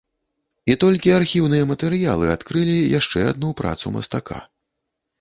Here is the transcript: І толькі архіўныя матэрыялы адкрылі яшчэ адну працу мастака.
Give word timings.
І 0.73 0.75
толькі 0.83 1.13
архіўныя 1.19 1.69
матэрыялы 1.73 2.33
адкрылі 2.39 2.77
яшчэ 2.99 3.19
адну 3.37 3.55
працу 3.63 3.97
мастака. 4.01 4.37